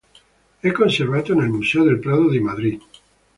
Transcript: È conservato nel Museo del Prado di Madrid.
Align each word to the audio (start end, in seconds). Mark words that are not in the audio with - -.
È 0.59 0.71
conservato 0.71 1.35
nel 1.35 1.49
Museo 1.51 1.83
del 1.83 1.99
Prado 1.99 2.27
di 2.31 2.39
Madrid. 2.39 2.81